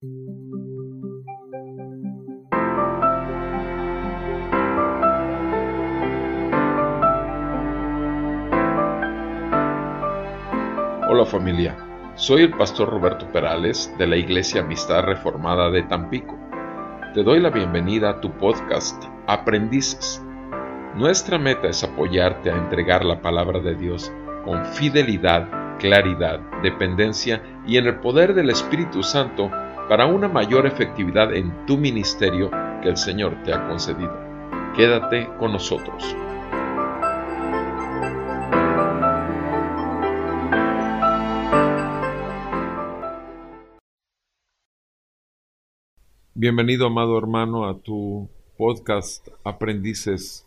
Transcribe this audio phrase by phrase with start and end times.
[0.00, 0.12] Hola
[11.26, 11.76] familia,
[12.14, 16.38] soy el pastor Roberto Perales de la Iglesia Amistad Reformada de Tampico.
[17.12, 20.22] Te doy la bienvenida a tu podcast Aprendices.
[20.94, 24.12] Nuestra meta es apoyarte a entregar la palabra de Dios
[24.44, 29.50] con fidelidad, claridad, dependencia y en el poder del Espíritu Santo
[29.88, 32.50] para una mayor efectividad en tu ministerio
[32.82, 34.12] que el Señor te ha concedido.
[34.76, 36.04] Quédate con nosotros.
[46.34, 50.46] Bienvenido, amado hermano, a tu podcast Aprendices.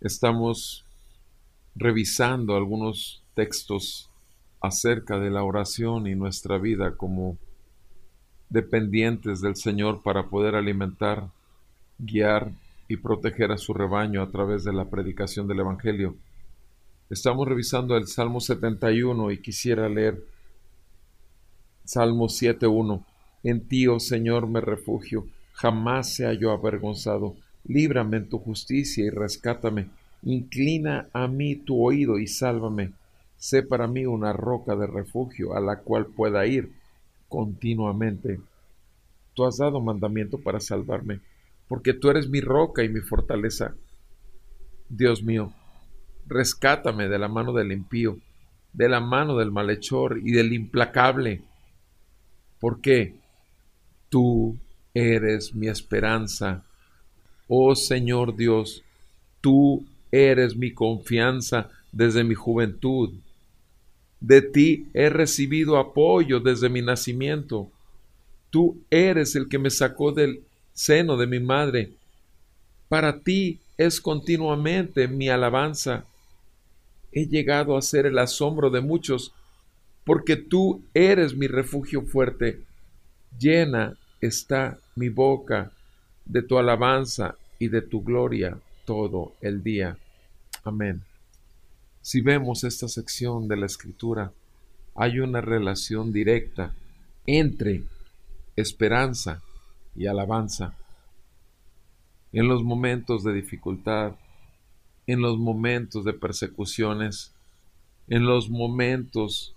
[0.00, 0.86] Estamos
[1.74, 4.10] revisando algunos textos
[4.62, 7.36] acerca de la oración y nuestra vida como
[8.50, 11.28] dependientes del Señor para poder alimentar,
[11.98, 12.50] guiar
[12.88, 16.16] y proteger a su rebaño a través de la predicación del Evangelio.
[17.08, 20.22] Estamos revisando el Salmo 71 y quisiera leer
[21.84, 23.04] Salmo 7.1.
[23.42, 27.36] En ti, oh Señor, me refugio, jamás sea yo avergonzado.
[27.64, 29.88] Líbrame en tu justicia y rescátame.
[30.22, 32.92] Inclina a mí tu oído y sálvame.
[33.38, 36.72] Sé para mí una roca de refugio a la cual pueda ir
[37.28, 38.40] continuamente.
[39.34, 41.20] Tú has dado mandamiento para salvarme,
[41.68, 43.74] porque tú eres mi roca y mi fortaleza.
[44.88, 45.52] Dios mío,
[46.26, 48.18] rescátame de la mano del impío,
[48.72, 51.42] de la mano del malhechor y del implacable.
[52.58, 53.14] Porque
[54.08, 54.58] tú
[54.94, 56.64] eres mi esperanza.
[57.48, 58.82] Oh Señor Dios,
[59.40, 63.14] tú eres mi confianza desde mi juventud.
[64.20, 67.70] De ti he recibido apoyo desde mi nacimiento.
[68.50, 71.92] Tú eres el que me sacó del seno de mi madre.
[72.88, 76.04] Para ti es continuamente mi alabanza.
[77.12, 79.32] He llegado a ser el asombro de muchos,
[80.04, 82.60] porque tú eres mi refugio fuerte.
[83.38, 85.72] Llena está mi boca
[86.24, 89.96] de tu alabanza y de tu gloria todo el día.
[90.64, 91.02] Amén.
[92.02, 94.32] Si vemos esta sección de la escritura,
[94.94, 96.74] hay una relación directa
[97.26, 97.84] entre
[98.60, 99.42] esperanza
[99.96, 100.76] y alabanza.
[102.32, 104.12] En los momentos de dificultad,
[105.06, 107.34] en los momentos de persecuciones,
[108.08, 109.54] en los momentos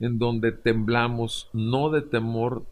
[0.00, 2.66] en donde temblamos no de temor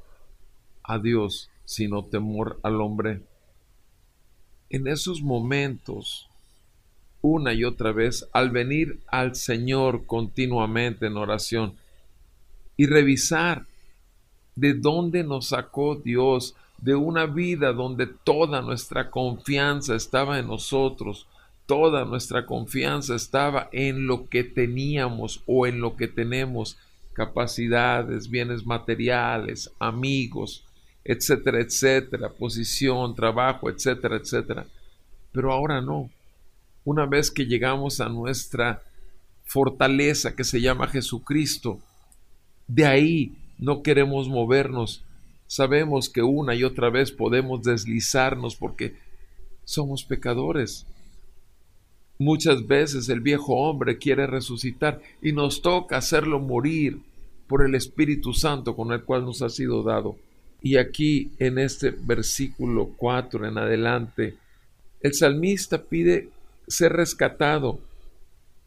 [0.82, 3.22] a Dios, sino temor al hombre.
[4.70, 6.28] En esos momentos
[7.22, 11.76] una y otra vez al venir al Señor continuamente en oración
[12.76, 13.66] y revisar
[14.54, 21.26] de dónde nos sacó Dios, de una vida donde toda nuestra confianza estaba en nosotros,
[21.66, 26.76] toda nuestra confianza estaba en lo que teníamos o en lo que tenemos,
[27.12, 30.64] capacidades, bienes materiales, amigos,
[31.04, 34.66] etcétera, etcétera, posición, trabajo, etcétera, etcétera.
[35.32, 36.10] Pero ahora no
[36.84, 38.82] una vez que llegamos a nuestra
[39.44, 41.80] fortaleza que se llama Jesucristo,
[42.66, 45.04] de ahí no queremos movernos.
[45.46, 48.96] Sabemos que una y otra vez podemos deslizarnos porque
[49.62, 50.84] somos pecadores.
[52.18, 57.02] Muchas veces el viejo hombre quiere resucitar y nos toca hacerlo morir
[57.46, 60.16] por el Espíritu Santo con el cual nos ha sido dado.
[60.60, 64.34] Y aquí en este versículo 4 en adelante,
[65.02, 66.30] el salmista pide
[66.66, 67.78] ser rescatado.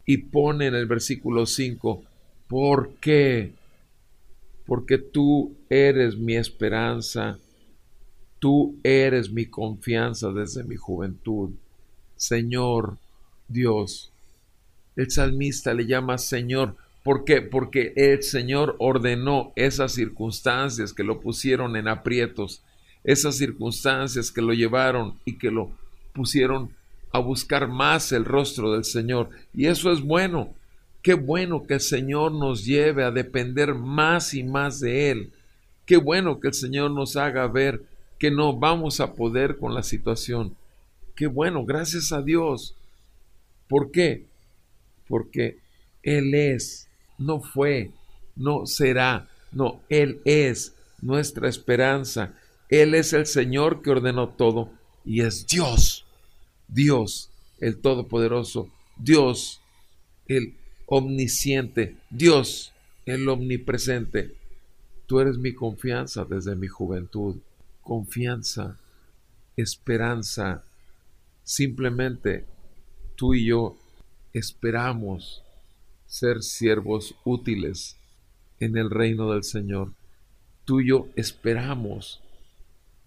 [0.05, 2.03] Y pone en el versículo 5,
[2.47, 3.51] ¿por qué?
[4.65, 7.37] Porque tú eres mi esperanza,
[8.39, 11.51] tú eres mi confianza desde mi juventud.
[12.15, 12.97] Señor
[13.47, 14.11] Dios.
[14.95, 16.75] El salmista le llama Señor.
[17.03, 17.41] ¿Por qué?
[17.41, 22.63] Porque el Señor ordenó esas circunstancias que lo pusieron en aprietos,
[23.03, 25.71] esas circunstancias que lo llevaron y que lo
[26.13, 26.71] pusieron
[27.11, 29.29] a buscar más el rostro del Señor.
[29.53, 30.53] Y eso es bueno.
[31.05, 35.33] Qué bueno que el Señor nos lleve a depender más y más de Él.
[35.85, 37.83] Qué bueno que el Señor nos haga ver
[38.17, 40.55] que no vamos a poder con la situación.
[41.15, 42.73] Qué bueno, gracias a Dios.
[43.67, 44.25] ¿Por qué?
[45.07, 45.59] Porque
[46.01, 47.91] Él es, no fue,
[48.35, 50.73] no será, no, Él es
[51.03, 52.33] nuestra esperanza.
[52.67, 54.71] Él es el Señor que ordenó todo
[55.05, 56.03] y es Dios.
[56.67, 57.29] Dios
[57.59, 59.61] el Todopoderoso, Dios
[60.25, 60.55] el
[60.87, 62.73] Omnisciente, Dios
[63.05, 64.35] el Omnipresente.
[65.05, 67.37] Tú eres mi confianza desde mi juventud.
[67.81, 68.77] Confianza,
[69.55, 70.63] esperanza.
[71.43, 72.45] Simplemente
[73.15, 73.77] tú y yo
[74.33, 75.43] esperamos
[76.07, 77.97] ser siervos útiles
[78.59, 79.91] en el reino del Señor.
[80.65, 82.21] Tú y yo esperamos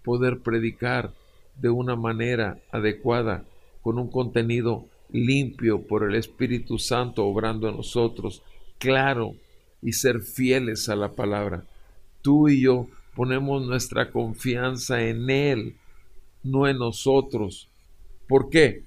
[0.05, 1.13] poder predicar
[1.61, 3.45] de una manera adecuada,
[3.83, 8.43] con un contenido limpio por el Espíritu Santo obrando en nosotros,
[8.79, 9.35] claro,
[9.83, 11.65] y ser fieles a la palabra.
[12.23, 15.77] Tú y yo ponemos nuestra confianza en Él,
[16.43, 17.69] no en nosotros.
[18.27, 18.83] ¿Por qué?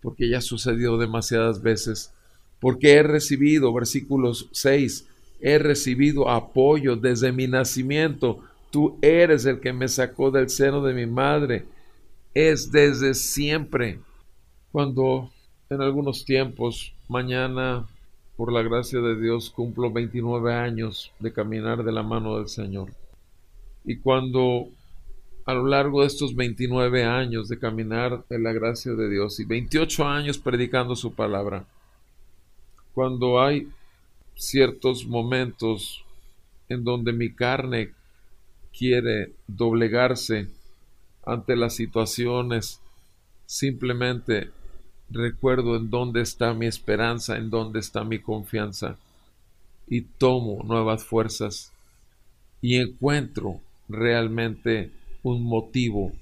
[0.00, 2.12] Porque ya sucedió demasiadas veces.
[2.60, 5.06] Porque he recibido, versículos 6,
[5.40, 8.42] he recibido apoyo desde mi nacimiento.
[8.70, 11.64] Tú eres el que me sacó del seno de mi madre.
[12.34, 14.00] Es desde siempre.
[14.72, 15.30] Cuando
[15.70, 17.86] en algunos tiempos, mañana,
[18.36, 22.92] por la gracia de Dios, cumplo 29 años de caminar de la mano del Señor.
[23.84, 24.68] Y cuando
[25.44, 29.44] a lo largo de estos 29 años de caminar en la gracia de Dios y
[29.44, 31.66] 28 años predicando su palabra,
[32.94, 33.68] cuando hay
[34.34, 36.04] ciertos momentos
[36.68, 37.92] en donde mi carne
[38.76, 40.48] quiere doblegarse
[41.24, 42.80] ante las situaciones,
[43.46, 44.50] simplemente
[45.10, 48.96] recuerdo en dónde está mi esperanza, en dónde está mi confianza,
[49.86, 51.72] y tomo nuevas fuerzas
[52.60, 54.90] y encuentro realmente
[55.22, 56.12] un motivo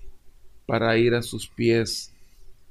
[0.67, 2.13] para ir a sus pies,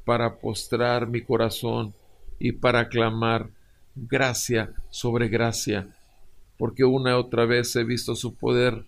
[0.06, 1.94] para postrar mi corazón
[2.40, 3.50] y para clamar
[3.96, 5.88] gracia sobre gracia,
[6.58, 8.84] porque una y otra vez he visto su poder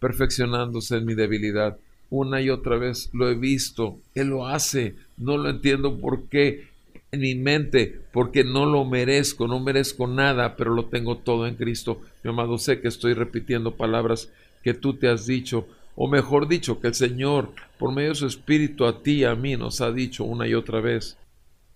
[0.00, 1.78] perfeccionándose en mi debilidad.
[2.12, 3.98] Una y otra vez lo he visto.
[4.14, 4.96] Él lo hace.
[5.16, 6.66] No lo entiendo por qué
[7.10, 11.54] en mi mente, porque no lo merezco, no merezco nada, pero lo tengo todo en
[11.54, 12.02] Cristo.
[12.22, 14.30] Mi amado, sé que estoy repitiendo palabras
[14.62, 15.66] que tú te has dicho,
[15.96, 19.34] o mejor dicho, que el Señor, por medio de su Espíritu, a ti y a
[19.34, 21.16] mí nos ha dicho una y otra vez.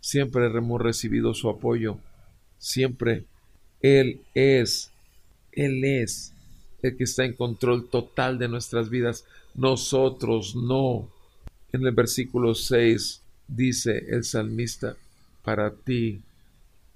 [0.00, 1.98] Siempre hemos recibido su apoyo
[2.58, 3.24] Siempre
[3.80, 4.92] Él es,
[5.52, 6.34] Él es
[6.82, 9.24] el que está en control total de nuestras vidas.
[9.56, 11.08] Nosotros no.
[11.72, 14.96] En el versículo 6 dice el salmista,
[15.42, 16.20] para ti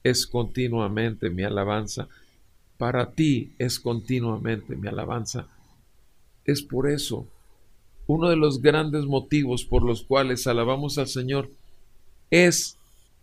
[0.02, 2.08] es continuamente mi alabanza.
[2.76, 5.46] Para ti es continuamente mi alabanza.
[6.44, 7.26] Es por eso
[8.06, 11.48] uno de los grandes motivos por los cuales alabamos al Señor
[12.30, 12.76] es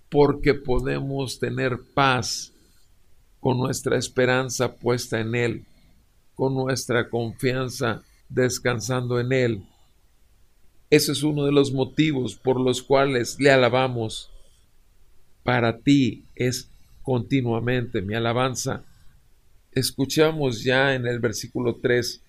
[0.10, 2.54] porque podemos tener paz
[3.40, 5.66] con nuestra esperanza puesta en Él,
[6.36, 9.64] con nuestra confianza descansando en Él.
[10.90, 14.32] Ese es uno de los motivos por los cuales le alabamos.
[15.44, 16.70] Para ti es
[17.02, 18.84] continuamente mi alabanza.
[19.72, 22.22] Escuchamos ya en el versículo 3,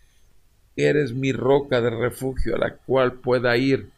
[0.77, 3.91] eres mi roca de refugio a la cual pueda ir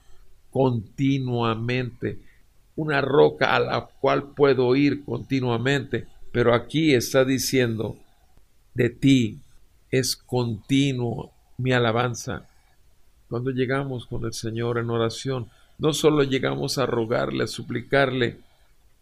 [0.50, 2.19] continuamente
[2.81, 7.99] una roca a la cual puedo ir continuamente, pero aquí está diciendo,
[8.75, 9.38] de ti
[9.91, 11.31] es continuo
[11.62, 12.47] mi alabanza.
[13.29, 15.49] Cuando llegamos con el Señor en oración,
[15.79, 18.39] no solo llegamos a rogarle, a suplicarle,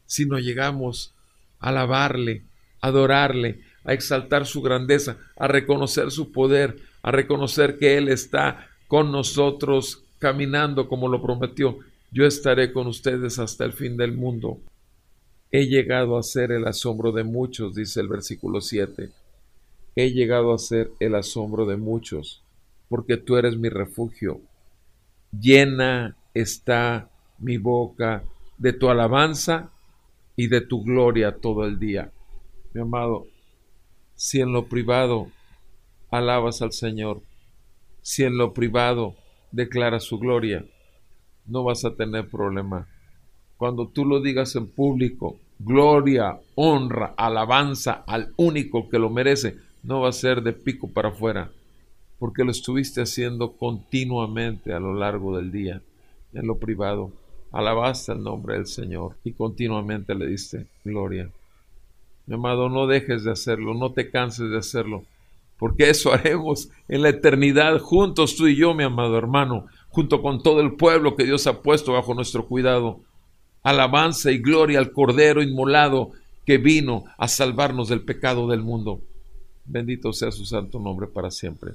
[0.07, 1.13] sino llegamos
[1.61, 2.43] a alabarle,
[2.81, 8.69] a adorarle, a exaltar su grandeza, a reconocer su poder, a reconocer que Él está
[8.87, 11.79] con nosotros caminando como lo prometió
[12.11, 14.61] yo estaré con ustedes hasta el fin del mundo.
[15.51, 19.11] He llegado a ser el asombro de muchos, dice el versículo 7.
[19.95, 22.43] He llegado a ser el asombro de muchos,
[22.89, 24.41] porque tú eres mi refugio.
[25.33, 28.25] Llena está mi boca
[28.57, 29.71] de tu alabanza
[30.37, 32.13] y de tu gloria todo el día.
[32.73, 33.27] Mi amado,
[34.15, 35.29] si en lo privado
[36.11, 37.23] alabas al Señor,
[38.03, 39.15] si en lo privado
[39.53, 40.65] declaras su gloria,
[41.47, 42.89] no vas a tener problema.
[43.57, 50.01] Cuando tú lo digas en público, gloria, honra, alabanza al único que lo merece, no
[50.01, 51.51] va a ser de pico para afuera,
[52.19, 55.81] porque lo estuviste haciendo continuamente a lo largo del día,
[56.33, 57.13] en lo privado.
[57.53, 61.31] Alabaste el nombre del Señor y continuamente le diste gloria.
[62.27, 65.05] Mi amado, no dejes de hacerlo, no te canses de hacerlo,
[65.59, 70.43] porque eso haremos en la eternidad juntos tú y yo, mi amado hermano junto con
[70.43, 73.01] todo el pueblo que Dios ha puesto bajo nuestro cuidado.
[73.63, 76.13] Alabanza y gloria al Cordero inmolado
[76.47, 79.01] que vino a salvarnos del pecado del mundo.
[79.65, 81.73] Bendito sea su santo nombre para siempre.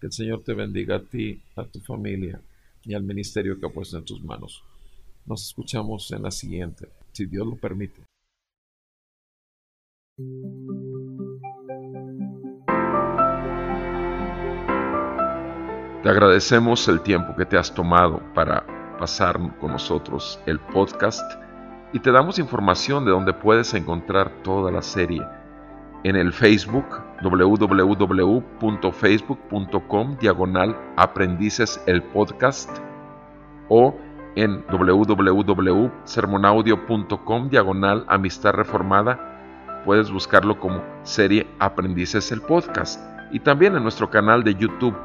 [0.00, 2.40] Que el Señor te bendiga a ti, a tu familia
[2.84, 4.62] y al ministerio que ha puesto en tus manos.
[5.24, 8.02] Nos escuchamos en la siguiente, si Dios lo permite.
[16.02, 18.64] Te agradecemos el tiempo que te has tomado para
[18.98, 21.28] pasar con nosotros el podcast
[21.92, 25.22] y te damos información de donde puedes encontrar toda la serie
[26.04, 26.86] en el Facebook
[27.22, 32.70] www.facebook.com diagonal aprendices el podcast
[33.68, 33.94] o
[34.34, 43.82] en www.sermonaudio.com diagonal amistad reformada puedes buscarlo como serie aprendices el podcast y también en
[43.82, 44.96] nuestro canal de YouTube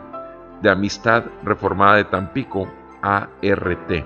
[0.62, 2.68] de Amistad Reformada de Tampico,
[3.02, 4.06] ART.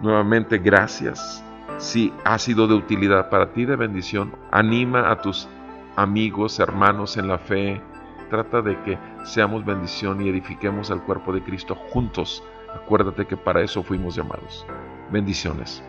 [0.00, 1.42] Nuevamente, gracias.
[1.78, 5.48] Si ha sido de utilidad para ti, de bendición, anima a tus
[5.96, 7.80] amigos, hermanos en la fe.
[8.30, 12.42] Trata de que seamos bendición y edifiquemos al cuerpo de Cristo juntos.
[12.74, 14.66] Acuérdate que para eso fuimos llamados.
[15.10, 15.82] Bendiciones.